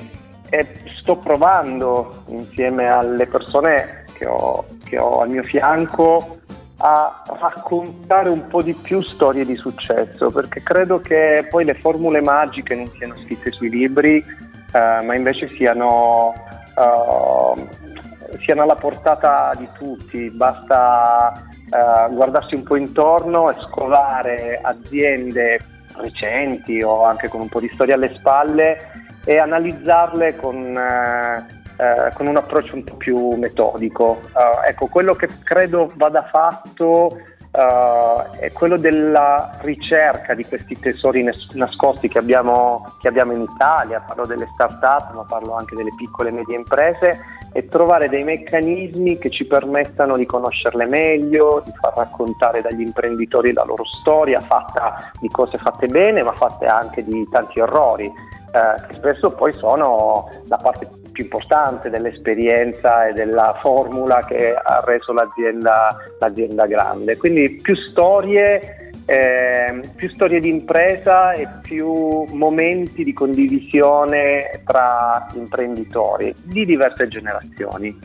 e 0.50 0.66
sto 1.02 1.18
provando 1.18 2.24
insieme 2.28 2.90
alle 2.90 3.28
persone 3.28 4.06
che 4.14 4.26
ho, 4.26 4.66
che 4.86 4.98
ho 4.98 5.20
al 5.20 5.30
mio 5.30 5.44
fianco 5.44 6.40
a 6.78 7.24
raccontare 7.40 8.30
un 8.30 8.48
po' 8.48 8.62
di 8.62 8.74
più 8.74 9.02
storie 9.02 9.46
di 9.46 9.56
successo, 9.56 10.30
perché 10.30 10.62
credo 10.62 11.00
che 11.00 11.48
poi 11.50 11.66
le 11.66 11.74
formule 11.74 12.22
magiche 12.22 12.76
non 12.76 12.90
siano 12.90 13.16
scritte 13.18 13.52
sui 13.52 13.70
libri, 13.70 14.18
eh, 14.18 15.02
ma 15.04 15.16
invece 15.16 15.48
siano, 15.48 16.34
uh, 16.76 17.68
siano, 18.44 18.62
alla 18.62 18.76
portata 18.76 19.54
di 19.58 19.68
tutti. 19.78 20.30
Basta 20.30 21.34
uh, 21.70 22.14
guardarsi 22.14 22.54
un 22.54 22.64
po' 22.64 22.76
intorno 22.76 23.50
e 23.50 23.56
scovare 23.62 24.60
aziende 24.62 25.60
recenti 25.96 26.84
o 26.84 27.06
anche 27.06 27.28
con 27.28 27.42
un 27.42 27.50
po' 27.50 27.60
di 27.60 27.72
storia 27.74 27.96
alle 27.96 28.14
spalle 28.16 28.78
e 29.26 29.40
analizzarle 29.40 30.36
con... 30.36 30.56
Uh, 30.56 31.56
eh, 31.78 32.12
con 32.14 32.28
un 32.28 32.36
approccio 32.36 32.76
un 32.76 32.84
po' 32.84 32.96
più 32.96 33.36
metodico. 33.36 34.20
Uh, 34.34 34.68
ecco, 34.68 34.88
quello 34.88 35.14
che 35.14 35.30
credo 35.44 35.92
vada 35.96 36.24
fatto 36.24 37.20
uh, 37.52 38.38
è 38.40 38.52
quello 38.52 38.78
della 38.78 39.52
ricerca 39.60 40.34
di 40.34 40.44
questi 40.44 40.78
tesori 40.80 41.24
nas- 41.24 41.52
nascosti 41.54 42.08
che 42.08 42.18
abbiamo, 42.18 42.96
che 43.00 43.08
abbiamo 43.08 43.34
in 43.34 43.42
Italia, 43.42 44.04
parlo 44.06 44.26
delle 44.26 44.50
start-up, 44.54 45.14
ma 45.14 45.24
parlo 45.24 45.54
anche 45.54 45.76
delle 45.76 45.94
piccole 45.96 46.30
e 46.30 46.32
medie 46.32 46.56
imprese, 46.56 47.20
e 47.54 47.68
trovare 47.68 48.10
dei 48.10 48.24
meccanismi 48.24 49.18
che 49.18 49.30
ci 49.30 49.46
permettano 49.46 50.18
di 50.18 50.26
conoscerle 50.26 50.86
meglio, 50.86 51.62
di 51.64 51.72
far 51.80 51.94
raccontare 51.96 52.62
dagli 52.62 52.82
imprenditori 52.82 53.54
la 53.54 53.64
loro 53.64 53.84
storia, 53.86 54.40
fatta 54.40 55.12
di 55.20 55.30
cose 55.30 55.58
fatte 55.58 55.88
bene, 55.88 56.24
ma 56.24 56.34
fatte 56.34 56.66
anche 56.66 57.04
di 57.04 57.28
tanti 57.30 57.60
errori, 57.60 58.12
eh, 58.52 58.88
che 58.88 58.94
spesso 58.96 59.32
poi 59.32 59.54
sono 59.54 60.30
la 60.48 60.58
parte 60.58 60.88
più 61.12 61.24
importante 61.24 61.90
dell'esperienza 61.90 63.08
e 63.08 63.14
della 63.14 63.58
formula 63.62 64.24
che 64.24 64.54
ha 64.54 64.84
reso 64.86 65.14
l'azienda, 65.14 65.98
l'azienda 66.20 66.66
grande. 66.68 67.18
Quindi 67.18 67.60
più 67.62 67.76
storie, 67.76 68.92
eh, 69.06 69.82
più 69.96 70.10
storie 70.10 70.40
di 70.40 70.50
impresa 70.50 71.32
e 71.32 71.48
più 71.62 72.26
momenti 72.34 73.04
di 73.04 73.14
condivisione 73.14 74.62
tra 74.64 75.28
imprenditori 75.34 76.36
di 76.44 76.66
diverse 76.66 77.08
generazioni. 77.08 78.00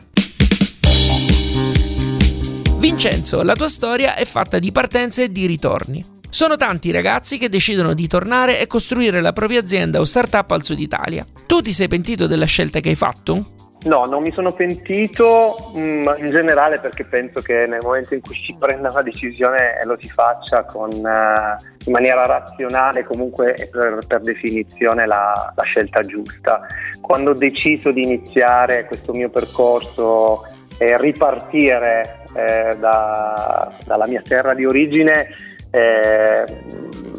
Vincenzo, 2.79 3.43
la 3.43 3.55
tua 3.55 3.69
storia 3.69 4.15
è 4.15 4.25
fatta 4.25 4.59
di 4.59 4.71
partenze 4.71 5.23
e 5.23 5.31
di 5.31 5.45
ritorni. 5.45 6.12
Sono 6.33 6.55
tanti 6.55 6.87
i 6.87 6.91
ragazzi 6.91 7.37
che 7.37 7.47
decidono 7.47 7.93
di 7.93 8.07
tornare 8.07 8.59
e 8.59 8.65
costruire 8.65 9.21
la 9.21 9.33
propria 9.33 9.59
azienda 9.59 9.99
o 9.99 10.03
startup 10.03 10.49
al 10.49 10.63
sud 10.63 10.79
Italia. 10.79 11.23
Tu 11.45 11.61
ti 11.61 11.71
sei 11.71 11.87
pentito 11.87 12.25
della 12.25 12.47
scelta 12.47 12.79
che 12.79 12.89
hai 12.89 12.95
fatto? 12.95 13.51
No, 13.83 14.05
non 14.05 14.23
mi 14.23 14.31
sono 14.31 14.51
pentito 14.51 15.71
mh, 15.75 15.79
mm, 15.79 16.07
in 16.17 16.31
generale 16.31 16.79
perché 16.79 17.03
penso 17.03 17.39
che 17.41 17.67
nel 17.67 17.81
momento 17.83 18.15
in 18.15 18.21
cui 18.21 18.33
si 18.33 18.55
prenda 18.57 18.89
una 18.89 19.03
decisione 19.03 19.79
lo 19.85 19.95
si 20.01 20.09
faccia 20.09 20.63
con, 20.63 20.89
uh, 20.89 21.85
in 21.85 21.91
maniera 21.91 22.25
razionale, 22.25 23.03
comunque 23.03 23.69
per, 23.71 23.99
per 24.07 24.21
definizione 24.21 25.05
la, 25.05 25.53
la, 25.55 25.63
scelta 25.63 26.01
giusta. 26.01 26.65
Quando 26.99 27.29
ho 27.29 27.35
deciso 27.35 27.91
di 27.91 28.01
iniziare 28.01 28.87
questo 28.87 29.13
mio 29.13 29.29
percorso 29.29 30.47
e 30.79 30.97
ripartire 30.97 32.23
eh, 32.35 32.75
da, 32.79 33.71
dalla 33.85 34.07
mia 34.07 34.23
terra 34.23 34.55
di 34.55 34.65
origine, 34.65 35.52
eh, 35.75 36.45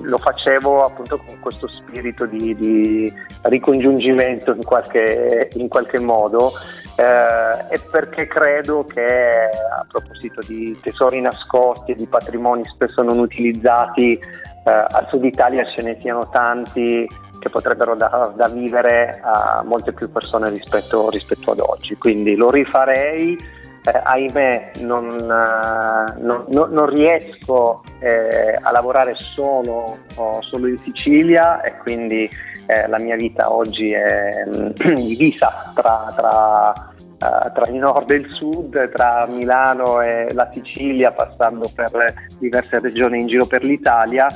lo 0.02 0.18
facevo 0.18 0.84
appunto 0.84 1.18
con 1.18 1.40
questo 1.40 1.66
spirito 1.66 2.24
di, 2.24 2.54
di 2.54 3.12
ricongiungimento 3.42 4.52
in 4.52 4.62
qualche, 4.62 5.50
in 5.54 5.66
qualche 5.66 5.98
modo 5.98 6.52
eh, 6.94 7.74
e 7.74 7.80
perché 7.90 8.28
credo 8.28 8.84
che 8.84 9.50
a 9.50 9.84
proposito 9.88 10.40
di 10.46 10.78
tesori 10.80 11.20
nascosti 11.20 11.92
e 11.92 11.94
di 11.96 12.06
patrimoni 12.06 12.64
spesso 12.66 13.02
non 13.02 13.18
utilizzati 13.18 14.12
eh, 14.12 14.70
al 14.70 15.08
sud 15.08 15.24
Italia 15.24 15.64
ce 15.74 15.82
ne 15.82 15.98
siano 15.98 16.28
tanti 16.28 17.08
che 17.40 17.48
potrebbero 17.48 17.96
da, 17.96 18.32
da 18.36 18.46
vivere 18.46 19.20
a 19.20 19.64
molte 19.66 19.92
più 19.92 20.12
persone 20.12 20.48
rispetto, 20.48 21.10
rispetto 21.10 21.50
ad 21.50 21.58
oggi. 21.58 21.96
Quindi 21.96 22.36
lo 22.36 22.52
rifarei 22.52 23.36
eh, 23.84 24.00
ahimè 24.02 24.72
non, 24.80 25.06
uh, 25.08 26.22
non, 26.22 26.46
non 26.48 26.86
riesco 26.86 27.82
eh, 27.98 28.58
a 28.60 28.70
lavorare 28.70 29.14
solo, 29.16 29.98
solo, 30.40 30.66
in 30.68 30.78
Sicilia 30.78 31.60
e 31.60 31.76
quindi 31.78 32.28
eh, 32.66 32.88
la 32.88 32.98
mia 32.98 33.14
vita 33.14 33.52
oggi 33.52 33.92
è 33.92 34.44
mm, 34.46 34.70
divisa 34.96 35.70
tra, 35.74 36.10
tra, 36.16 36.72
uh, 36.72 37.52
tra, 37.52 37.66
il 37.68 37.74
nord 37.74 38.10
e 38.10 38.14
il 38.14 38.30
sud, 38.30 38.90
tra 38.90 39.26
Milano 39.28 40.00
e 40.00 40.32
la 40.32 40.48
Sicilia, 40.50 41.12
passando 41.12 41.70
per 41.74 42.14
diverse 42.38 42.80
regioni 42.80 43.20
in 43.20 43.26
giro 43.26 43.44
per 43.44 43.64
l'Italia. 43.64 44.28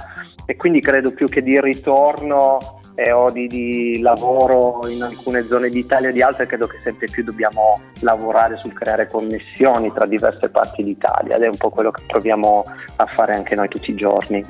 E 0.44 0.56
quindi 0.56 0.80
credo 0.80 1.10
più 1.12 1.28
che 1.28 1.42
di 1.42 1.60
ritorno 1.60 2.77
eh, 2.98 3.12
o 3.12 3.30
di, 3.30 3.46
di, 3.46 4.00
lavoro 4.00 4.80
in 4.88 5.00
alcune 5.02 5.46
zone 5.46 5.70
d'Italia 5.70 6.08
e 6.08 6.12
di 6.12 6.20
altre, 6.20 6.46
credo 6.46 6.66
che 6.66 6.80
sempre 6.82 7.06
più 7.06 7.22
dobbiamo 7.22 7.80
lavorare 8.00 8.56
sul 8.56 8.72
creare 8.72 9.06
connessioni 9.06 9.92
tra 9.92 10.04
diverse 10.04 10.48
parti 10.48 10.82
d'Italia 10.82 11.36
ed 11.36 11.42
è 11.42 11.46
un 11.46 11.56
po' 11.56 11.70
quello 11.70 11.92
che 11.92 12.02
proviamo 12.04 12.64
a 12.96 13.06
fare 13.06 13.36
anche 13.36 13.54
noi 13.54 13.68
tutti 13.68 13.92
i 13.92 13.94
giorni. 13.94 14.44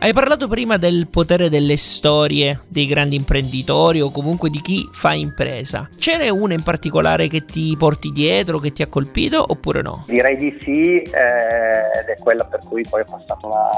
Hai 0.00 0.12
parlato 0.12 0.46
prima 0.46 0.76
del 0.76 1.08
potere 1.10 1.50
delle 1.50 1.76
storie 1.76 2.60
dei 2.68 2.86
grandi 2.86 3.16
imprenditori 3.16 4.00
o 4.00 4.12
comunque 4.12 4.48
di 4.48 4.60
chi 4.60 4.88
fa 4.92 5.12
impresa. 5.12 5.88
Ce 5.98 6.30
una 6.30 6.54
in 6.54 6.62
particolare 6.62 7.26
che 7.26 7.44
ti 7.44 7.74
porti 7.76 8.12
dietro, 8.12 8.58
che 8.58 8.70
ti 8.70 8.82
ha 8.82 8.86
colpito 8.86 9.44
oppure 9.44 9.82
no? 9.82 10.04
Direi 10.06 10.36
di 10.36 10.56
sì 10.62 11.02
eh, 11.02 11.02
ed 11.02 12.08
è 12.10 12.16
quella 12.22 12.44
per 12.44 12.60
cui 12.64 12.86
poi 12.88 13.00
ho 13.00 13.06
passato 13.10 13.48
la, 13.48 13.70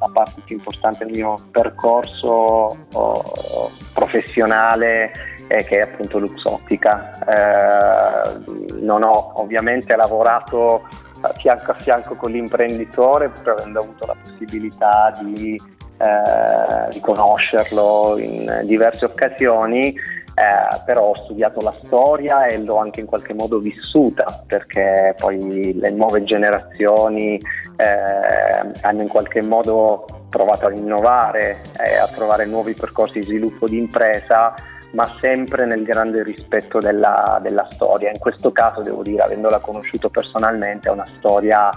la 0.00 0.10
parte 0.12 0.42
più 0.44 0.56
importante 0.56 1.04
del 1.04 1.14
mio 1.14 1.38
percorso 1.52 2.76
oh, 2.92 3.70
professionale 3.92 5.12
eh, 5.46 5.62
che 5.62 5.78
è 5.78 5.82
appunto 5.82 6.18
Luxottica. 6.18 7.18
Eh, 7.24 8.80
non 8.80 9.04
ho 9.04 9.40
ovviamente 9.40 9.94
lavorato 9.94 10.88
fianco 11.36 11.70
a 11.70 11.74
fianco 11.74 12.14
con 12.16 12.30
l'imprenditore, 12.30 13.28
pur 13.28 13.50
avendo 13.50 13.80
avuto 13.80 14.06
la 14.06 14.16
possibilità 14.22 15.12
di, 15.20 15.60
eh, 15.98 16.88
di 16.90 17.00
conoscerlo 17.00 18.16
in 18.18 18.62
diverse 18.64 19.04
occasioni, 19.04 19.94
eh, 20.34 20.80
però 20.86 21.10
ho 21.10 21.16
studiato 21.16 21.60
la 21.60 21.74
storia 21.84 22.46
e 22.46 22.58
l'ho 22.58 22.76
anche 22.76 23.00
in 23.00 23.06
qualche 23.06 23.34
modo 23.34 23.58
vissuta 23.58 24.42
perché 24.46 25.14
poi 25.18 25.74
le 25.74 25.90
nuove 25.90 26.24
generazioni 26.24 27.36
eh, 27.36 28.80
hanno 28.80 29.02
in 29.02 29.08
qualche 29.08 29.42
modo 29.42 30.06
provato 30.30 30.66
a 30.66 30.72
innovare 30.72 31.58
e 31.78 31.96
a 31.96 32.06
trovare 32.06 32.46
nuovi 32.46 32.72
percorsi 32.72 33.18
di 33.18 33.26
sviluppo 33.26 33.68
di 33.68 33.76
impresa 33.76 34.54
ma 34.92 35.16
sempre 35.20 35.66
nel 35.66 35.82
grande 35.84 36.22
rispetto 36.22 36.78
della, 36.78 37.38
della 37.42 37.66
storia. 37.70 38.10
In 38.10 38.18
questo 38.18 38.52
caso 38.52 38.82
devo 38.82 39.02
dire, 39.02 39.22
avendola 39.22 39.58
conosciuto 39.58 40.08
personalmente, 40.08 40.88
è 40.88 40.92
una 40.92 41.06
storia 41.06 41.70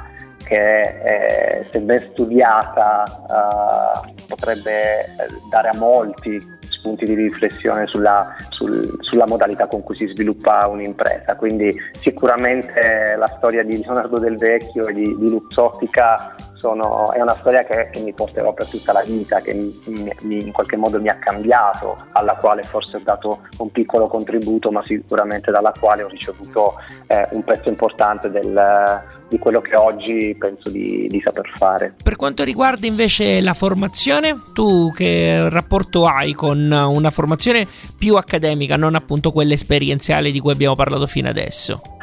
che 0.45 0.81
eh, 1.03 1.65
se 1.71 1.79
ben 1.81 2.07
studiata 2.11 3.03
eh, 3.03 4.13
potrebbe 4.27 5.05
dare 5.49 5.69
a 5.69 5.77
molti 5.77 6.39
spunti 6.61 7.05
di 7.05 7.15
riflessione 7.15 7.87
sulla, 7.87 8.35
sul, 8.49 8.95
sulla, 8.99 9.25
modalità 9.25 9.65
con 9.65 9.81
cui 9.81 9.95
si 9.95 10.05
sviluppa 10.05 10.67
un'impresa. 10.67 11.35
Quindi 11.35 11.73
sicuramente 11.93 13.15
la 13.17 13.33
storia 13.37 13.63
di 13.63 13.81
Leonardo 13.81 14.19
Del 14.19 14.37
Vecchio 14.37 14.87
e 14.87 14.93
di, 14.93 15.17
di 15.17 15.29
Luzzottica 15.29 16.35
sono, 16.55 17.11
è 17.11 17.21
una 17.21 17.35
storia 17.39 17.63
che, 17.63 17.89
che, 17.91 17.99
mi 18.01 18.13
porterò 18.13 18.53
per 18.53 18.67
tutta 18.67 18.93
la 18.93 19.03
vita, 19.03 19.41
che 19.41 19.53
mi, 19.53 19.73
mi, 20.21 20.43
in 20.43 20.51
qualche 20.51 20.75
modo 20.75 20.99
mi 20.99 21.09
ha 21.09 21.17
cambiato, 21.17 21.95
alla 22.13 22.35
quale 22.35 22.63
forse 22.63 22.97
ho 22.97 23.01
dato 23.03 23.41
un 23.57 23.71
piccolo 23.71 24.07
contributo, 24.07 24.71
ma 24.71 24.83
sicuramente 24.85 25.51
dalla 25.51 25.73
quale 25.77 26.03
ho 26.03 26.07
ricevuto 26.07 26.75
eh, 27.07 27.27
un 27.31 27.43
pezzo 27.43 27.69
importante 27.69 28.29
del, 28.29 29.03
di 29.27 29.37
quello 29.39 29.61
che 29.61 29.75
oggi 29.75 30.35
penso 30.37 30.69
di, 30.69 31.07
di 31.07 31.21
saper 31.23 31.51
fare. 31.55 31.95
Per 32.01 32.15
quanto 32.15 32.43
riguarda 32.43 32.87
invece 32.87 33.41
la 33.41 33.53
formazione, 33.53 34.41
tu 34.53 34.91
che 34.91 35.49
rapporto 35.49 36.05
hai 36.05 36.33
con 36.33 36.71
una 36.71 37.09
formazione 37.09 37.67
più 37.97 38.15
accademica, 38.15 38.75
non 38.75 38.95
appunto 38.95 39.31
quella 39.31 39.53
esperienziale 39.53 40.31
di 40.31 40.39
cui 40.39 40.51
abbiamo 40.51 40.75
parlato 40.75 41.07
fino 41.07 41.29
adesso? 41.29 41.94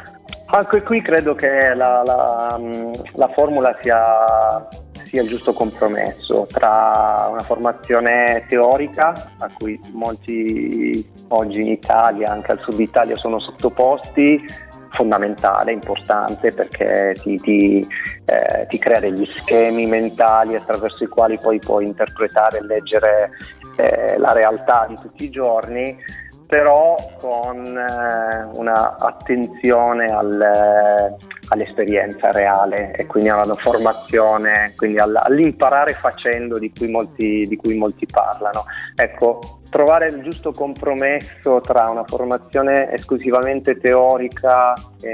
Anche 0.55 0.83
qui 0.83 1.01
credo 1.01 1.33
che 1.33 1.73
la, 1.73 2.03
la, 2.03 2.59
la 3.13 3.27
formula 3.29 3.75
sia, 3.81 4.67
sia, 5.03 5.23
il 5.23 5.27
giusto 5.27 5.51
compromesso 5.51 6.45
tra 6.47 7.27
una 7.31 7.41
formazione 7.41 8.45
teorica 8.47 9.31
a 9.39 9.49
cui 9.51 9.79
molti 9.93 11.11
oggi 11.29 11.59
in 11.59 11.69
Italia, 11.69 12.29
anche 12.29 12.51
al 12.51 12.59
sud 12.59 12.79
Italia, 12.79 13.15
sono 13.15 13.39
sottoposti, 13.39 14.39
fondamentale, 14.91 15.71
importante 15.71 16.51
perché 16.51 17.15
ti, 17.19 17.35
ti, 17.39 17.87
eh, 18.25 18.67
ti, 18.67 18.77
crea 18.77 18.99
degli 18.99 19.27
schemi 19.37 19.87
mentali 19.87 20.53
attraverso 20.53 21.03
i 21.03 21.07
quali 21.07 21.39
poi 21.39 21.57
puoi 21.57 21.87
interpretare 21.87 22.59
e 22.59 22.65
leggere 22.65 23.31
eh, 23.77 24.19
la 24.19 24.33
realtà 24.33 24.85
di 24.87 24.99
tutti 25.01 25.23
i 25.23 25.31
giorni 25.31 25.97
però 26.53 26.95
con 27.19 27.65
eh, 27.65 28.47
una 28.59 28.95
attenzione 28.99 30.05
al, 30.05 31.15
all'esperienza 31.49 32.31
reale 32.31 32.93
e 32.95 33.05
quindi 33.05 33.29
alla 33.29 33.55
formazione, 33.55 34.73
quindi 34.75 34.99
all'imparare 34.99 35.93
facendo 35.93 36.57
di 36.57 36.71
cui 36.75 36.89
molti, 36.89 37.47
di 37.47 37.55
cui 37.55 37.77
molti 37.77 38.05
parlano. 38.05 38.65
Ecco, 38.95 39.61
trovare 39.73 40.07
il 40.07 40.21
giusto 40.21 40.51
compromesso 40.51 41.59
tra 41.61 41.89
una 41.89 42.03
formazione 42.05 42.93
esclusivamente 42.93 43.79
teorica 43.79 44.75
e, 45.01 45.09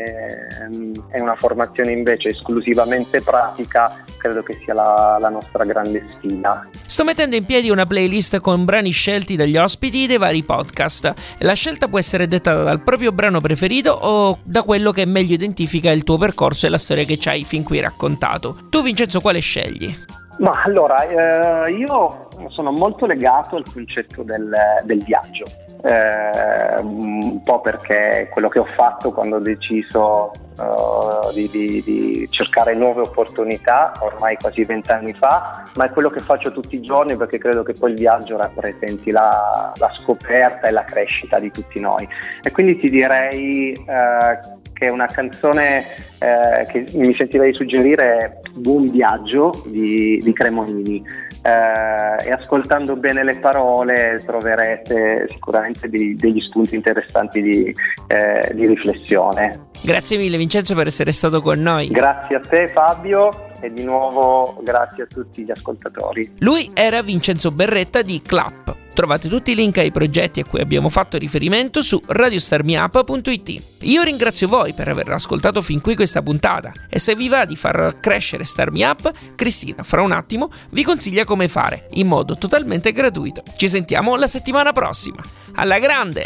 e 1.12 1.22
una 1.22 1.36
formazione 1.38 1.92
invece 1.92 2.30
esclusivamente 2.30 3.22
pratica 3.22 4.04
credo 4.18 4.44
che 4.44 4.60
sia 4.62 4.74
la, 4.74 5.18
la, 5.18 5.30
nostra 5.30 5.64
grande 5.64 6.04
sfida. 6.06 6.68
Sto 6.86 7.06
mettendo 7.06 7.38
in 7.38 7.46
piedi 7.46 7.70
una 7.70 7.86
playlist 7.86 8.40
con 8.42 8.66
brani 8.66 8.92
scelti 8.92 9.38
dagli 9.38 9.58
ospiti 9.58 10.06
dei 10.06 10.18
vari 10.18 10.44
podcast. 10.44 11.14
La 11.40 11.54
scelta 11.54 11.88
può 11.88 11.98
essere 11.98 12.28
dettata 12.28 12.62
dal 12.64 12.82
proprio 12.82 13.14
brano 13.14 13.40
preferito 13.40 13.92
o 13.92 14.38
da 14.44 14.64
quello 14.64 14.92
che 14.92 15.06
meglio 15.06 15.34
identifica 15.34 15.90
il 15.90 16.04
tuo 16.04 16.18
percorso 16.20 16.68
e 16.68 16.70
la 16.70 16.78
storia 16.78 17.06
che 17.06 17.18
ci 17.18 17.30
hai 17.30 17.44
fin 17.44 17.64
qui 17.64 17.80
raccontato. 17.80 18.56
Tu 18.70 18.84
Vincenzo 18.84 19.20
quale 19.20 19.40
scegli? 19.40 19.92
Ma 20.40 20.62
allora, 20.64 21.66
eh, 21.66 21.72
io 21.72 22.30
sono 22.48 22.72
molto 22.72 23.06
legato 23.06 23.56
al 23.56 23.66
concetto 23.70 24.24
del, 24.24 24.50
del 24.84 25.04
viaggio, 25.04 25.46
eh, 25.82 26.80
un 26.82 27.42
po' 27.44 27.62
perché 27.62 28.28
quello 28.32 28.50
che 28.50 28.60
ho 28.60 28.68
fatto 28.76 29.12
quando 29.12 29.38
ho 29.38 29.40
deciso 29.40 30.32
uh, 30.58 31.34
di, 31.34 31.50
di, 31.50 31.82
di, 31.84 32.28
cercare 32.30 32.74
nuove 32.74 33.02
opportunità, 33.02 33.94
ormai 34.00 34.36
quasi 34.36 34.64
vent'anni 34.64 35.14
fa, 35.14 35.64
ma 35.76 35.86
è 35.86 35.90
quello 35.92 36.10
che 36.10 36.20
faccio 36.20 36.52
tutti 36.52 36.76
i 36.76 36.82
giorni 36.82 37.16
perché 37.16 37.38
credo 37.38 37.64
che 37.64 37.74
poi 37.74 37.92
il 37.92 37.98
viaggio 37.98 38.36
rappresenti 38.36 39.12
la, 39.12 39.72
la 39.76 39.92
scoperta 40.00 40.68
e 40.68 40.72
la 40.72 40.84
crescita 40.84 41.40
di 41.40 41.50
tutti 41.50 41.80
noi. 41.80 42.08
E 42.44 42.52
quindi 42.52 42.76
ti 42.76 42.90
direi 42.90 43.74
uh, 43.78 44.58
che 44.80 44.86
è 44.88 44.90
una 44.90 45.08
canzone 45.08 45.84
eh, 46.20 46.66
che 46.72 46.86
mi 46.94 47.14
sentirei 47.14 47.54
suggerire 47.54 48.40
Buon 48.54 48.90
viaggio 48.90 49.62
di, 49.66 50.18
di 50.24 50.32
Cremonini 50.32 51.04
eh, 51.42 52.28
e 52.28 52.32
ascoltando 52.32 52.96
bene 52.96 53.24
le 53.24 53.40
parole 53.40 54.22
troverete 54.26 55.28
sicuramente 55.30 55.90
dei, 55.90 56.16
degli 56.16 56.42
spunti 56.42 56.76
interessanti 56.76 57.42
di, 57.42 57.76
eh, 58.08 58.52
di 58.54 58.68
riflessione. 58.68 59.68
Grazie 59.82 60.18
mille 60.18 60.38
Vincenzo 60.38 60.76
per 60.76 60.88
essere 60.88 61.12
stato 61.12 61.42
con 61.42 61.60
noi. 61.62 61.88
Grazie 61.88 62.36
a 62.36 62.40
te 62.42 62.68
Fabio 62.68 63.49
e 63.60 63.72
di 63.72 63.84
nuovo 63.84 64.60
grazie 64.64 65.04
a 65.04 65.08
tutti 65.08 65.44
gli 65.44 65.52
ascoltatori. 65.52 66.36
Lui 66.40 66.72
era 66.74 67.02
Vincenzo 67.02 67.52
Berretta 67.52 68.02
di 68.02 68.22
Clap. 68.22 68.76
Trovate 68.94 69.30
tutti 69.30 69.52
i 69.52 69.56
link 69.56 69.78
ai 69.78 69.92
progetti 69.92 70.42
a 70.42 70.46
cui 70.46 70.60
abbiamo 70.60 70.90
fatto 70.90 71.18
riferimento 71.18 71.82
su 71.82 72.02
radiostarmiup.it. 72.06 73.64
Io 73.82 74.04
ringrazio 74.04 74.48
voi 74.48 74.74
per 74.74 74.90
aver 74.90 75.10
ascoltato 75.10 75.62
fin 75.62 75.80
qui 75.80 75.96
questa 75.96 76.22
puntata 76.22 76.74
e 76.90 77.00
se 77.00 77.16
vi 77.16 77.30
va 77.30 77.46
di 77.46 77.56
far 77.56 78.00
crescere 78.02 78.44
Starmi 78.44 78.84
Up, 78.84 79.12
Cristina 79.36 79.84
fra 79.84 80.02
un 80.02 80.12
attimo 80.12 80.50
vi 80.72 80.84
consiglia 80.84 81.24
come 81.24 81.48
fare 81.48 81.88
in 81.92 82.08
modo 82.08 82.38
totalmente 82.38 82.92
gratuito. 82.92 83.44
Ci 83.56 83.70
sentiamo 83.70 84.18
la 84.18 84.28
settimana 84.28 84.74
prossima. 84.74 85.24
Alla 85.56 85.80
grande! 85.80 86.26